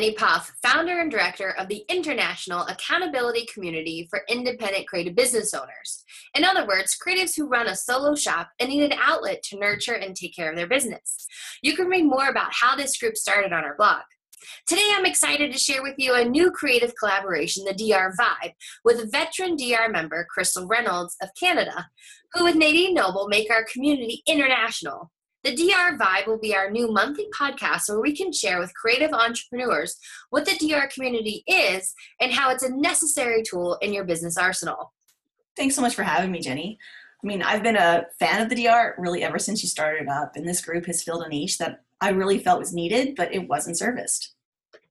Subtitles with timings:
[0.00, 6.04] Jenny Puff, founder and director of the International Accountability Community for Independent Creative Business Owners.
[6.34, 9.92] In other words, creatives who run a solo shop and need an outlet to nurture
[9.92, 11.26] and take care of their business.
[11.60, 14.00] You can read more about how this group started on our blog.
[14.66, 18.54] Today, I'm excited to share with you a new creative collaboration, the DR Vibe,
[18.86, 21.90] with veteran DR member Crystal Reynolds of Canada,
[22.32, 25.10] who with Nadine Noble make our community international.
[25.42, 29.12] The DR Vibe will be our new monthly podcast where we can share with creative
[29.12, 29.96] entrepreneurs
[30.28, 34.92] what the DR community is and how it's a necessary tool in your business arsenal.
[35.56, 36.78] Thanks so much for having me, Jenny.
[37.22, 40.36] I mean, I've been a fan of the DR really ever since you started up,
[40.36, 43.48] and this group has filled a niche that I really felt was needed, but it
[43.48, 44.34] wasn't serviced.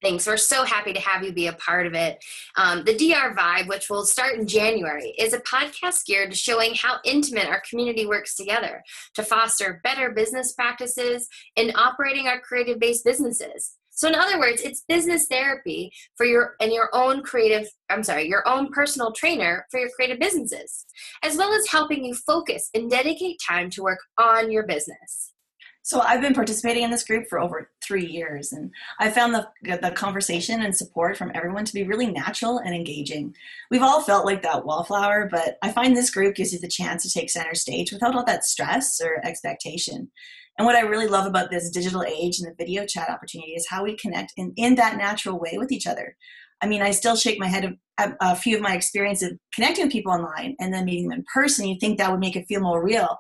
[0.02, 0.26] Thanks.
[0.26, 2.24] We're so happy to have you be a part of it.
[2.56, 6.74] Um, the DR Vibe, which will start in January, is a podcast geared to showing
[6.74, 8.82] how intimate our community works together
[9.16, 13.76] to foster better business practices in operating our creative based businesses.
[13.90, 18.30] So, in other words, it's business therapy for your and your own creative, I'm sorry,
[18.30, 20.86] your own personal trainer for your creative businesses,
[21.24, 25.34] as well as helping you focus and dedicate time to work on your business.
[25.82, 29.50] So I've been participating in this group for over three years, and I found the
[29.82, 33.36] the conversation and support from everyone to be really natural and engaging.
[33.72, 37.02] We've all felt like that wallflower, but I find this group gives you the chance
[37.04, 40.12] to take center stage without all that stress or expectation.
[40.60, 43.68] And what I really love about this digital age and the video chat opportunity is
[43.68, 46.16] how we connect in, in that natural way with each other.
[46.62, 49.94] I mean, I still shake my head at a few of my experiences connecting with
[49.94, 51.68] people online and then meeting them in person.
[51.68, 53.18] You think that would make it feel more real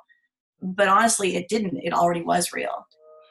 [0.61, 2.85] but honestly it didn't it already was real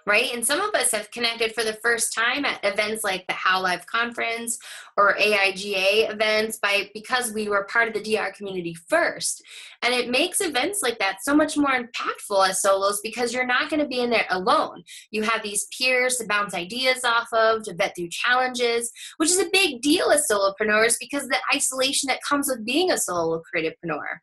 [0.09, 0.35] right?
[0.35, 3.61] And some of us have connected for the first time at events like the HOW
[3.61, 4.59] Live conference
[4.97, 9.43] or AIGA events by because we were part of the dr community first.
[9.83, 13.71] And it makes events like that so much more impactful as solos because you're not
[13.71, 14.83] going to be in there alone.
[15.11, 19.39] You have these peers to bounce ideas off of to vet through challenges which is
[19.39, 24.19] a big deal as solopreneurs because the isolation that comes with being a solo creativepreneur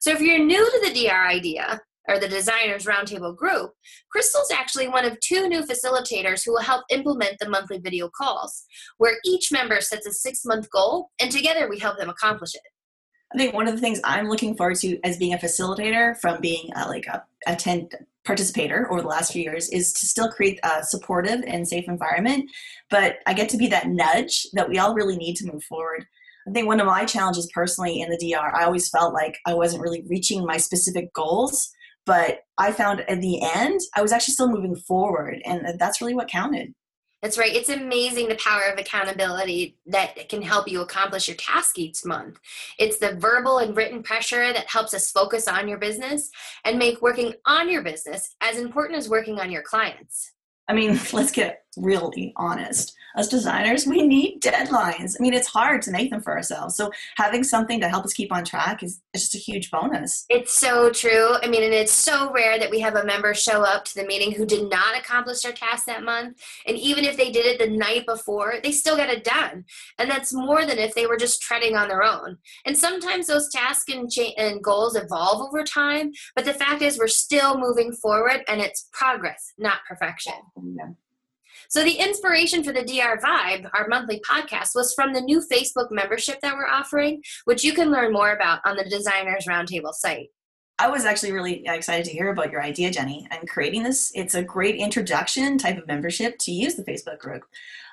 [0.00, 1.80] so if you're new to the DR idea,
[2.10, 3.72] or the Designers Roundtable group,
[4.10, 8.64] Crystal's actually one of two new facilitators who will help implement the monthly video calls,
[8.98, 12.62] where each member sets a six month goal and together we help them accomplish it.
[13.32, 16.40] I think one of the things I'm looking forward to as being a facilitator from
[16.40, 17.94] being a, like a attend
[18.24, 22.50] participator over the last few years is to still create a supportive and safe environment,
[22.90, 26.06] but I get to be that nudge that we all really need to move forward.
[26.48, 29.54] I think one of my challenges personally in the DR, I always felt like I
[29.54, 31.70] wasn't really reaching my specific goals
[32.06, 36.14] but I found at the end, I was actually still moving forward, and that's really
[36.14, 36.74] what counted.
[37.22, 37.54] That's right.
[37.54, 42.38] It's amazing the power of accountability that can help you accomplish your task each month.
[42.78, 46.30] It's the verbal and written pressure that helps us focus on your business
[46.64, 50.32] and make working on your business as important as working on your clients.
[50.66, 55.16] I mean, let's get really honest as designers, we need deadlines.
[55.18, 56.76] I mean, it's hard to make them for ourselves.
[56.76, 60.26] So having something to help us keep on track is, is just a huge bonus.
[60.28, 61.34] It's so true.
[61.42, 64.06] I mean, and it's so rare that we have a member show up to the
[64.06, 66.40] meeting who did not accomplish their task that month.
[66.66, 69.64] And even if they did it the night before, they still got it done.
[69.98, 72.38] And that's more than if they were just treading on their own.
[72.64, 76.12] And sometimes those tasks and, cha- and goals evolve over time.
[76.36, 80.34] But the fact is, we're still moving forward and it's progress, not perfection.
[80.56, 80.90] Yeah.
[81.68, 85.90] So the inspiration for the DR Vibe, our monthly podcast, was from the new Facebook
[85.90, 90.28] membership that we're offering, which you can learn more about on the Designers Roundtable site.
[90.78, 94.10] I was actually really excited to hear about your idea, Jenny, and creating this.
[94.14, 97.42] It's a great introduction type of membership to use the Facebook group.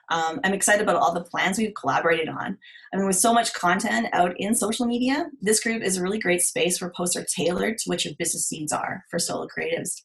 [0.09, 2.57] Um, I'm excited about all the plans we've collaborated on.
[2.93, 6.19] I mean, with so much content out in social media, this group is a really
[6.19, 10.01] great space where posts are tailored to what your business needs are for solo creatives.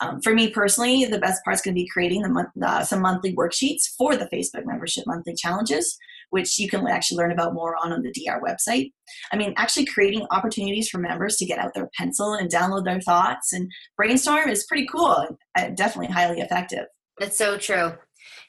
[0.00, 3.00] Um, for me personally, the best part is going to be creating the uh, some
[3.00, 5.96] monthly worksheets for the Facebook membership monthly challenges,
[6.30, 8.92] which you can actually learn about more on, on the DR website.
[9.32, 13.00] I mean, actually creating opportunities for members to get out their pencil and download their
[13.00, 15.26] thoughts and brainstorm is pretty cool.
[15.56, 16.86] And definitely highly effective.
[17.18, 17.94] That's so true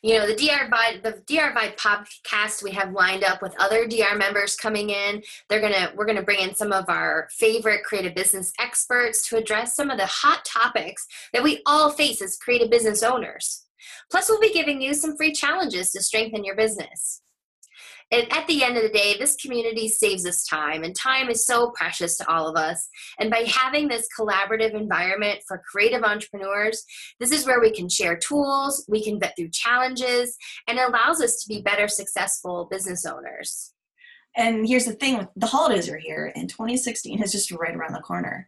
[0.02, 3.88] you know the dr vibe the dr vibe podcast we have lined up with other
[3.88, 5.22] dr members coming in.
[5.50, 9.76] They're gonna we're gonna bring in some of our favorite creative business experts to address
[9.76, 13.66] some of the hot topics that we all face as creative business owners.
[14.10, 17.22] Plus we'll be giving you some free challenges to strengthen your business
[18.12, 21.46] and at the end of the day, this community saves us time, and time is
[21.46, 22.88] so precious to all of us.
[23.20, 26.84] And by having this collaborative environment for creative entrepreneurs,
[27.20, 30.38] this is where we can share tools, we can vet through challenges,
[30.68, 33.74] and it allows us to be better, successful business owners.
[34.38, 38.00] And here's the thing the holidays are here, and 2016 is just right around the
[38.00, 38.48] corner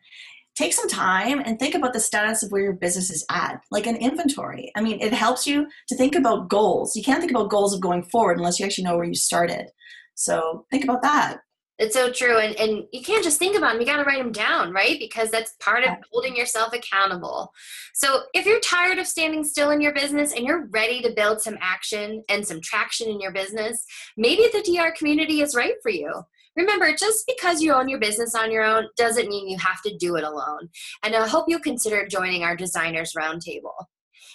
[0.59, 3.87] take some time and think about the status of where your business is at, like
[3.87, 4.71] an inventory.
[4.75, 6.97] I mean, it helps you to think about goals.
[6.97, 9.67] You can't think about goals of going forward unless you actually know where you started.
[10.15, 11.37] So think about that.
[11.79, 12.37] It's so true.
[12.37, 14.99] And, and you can't just think about them, you got to write them down, right?
[14.99, 17.53] Because that's part of holding yourself accountable.
[17.93, 21.41] So if you're tired of standing still in your business and you're ready to build
[21.41, 23.85] some action and some traction in your business,
[24.17, 26.11] maybe the DR community is right for you.
[26.57, 29.95] Remember, just because you own your business on your own doesn't mean you have to
[29.97, 30.67] do it alone.
[31.03, 33.85] And I hope you'll consider joining our Designers Roundtable.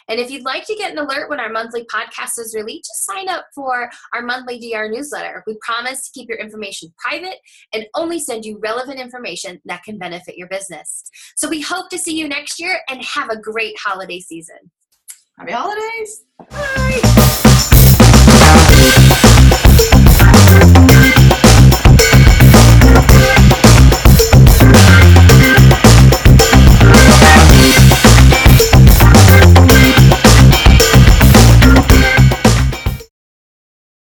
[0.08, 3.06] And if you'd like to get an alert when our monthly podcast is released, just
[3.06, 5.42] sign up for our monthly DR newsletter.
[5.46, 7.38] We promise to keep your information private
[7.72, 11.04] and only send you relevant information that can benefit your business.
[11.36, 14.70] So we hope to see you next year and have a great holiday season.
[15.38, 16.24] Happy holidays!
[16.50, 17.40] Bye!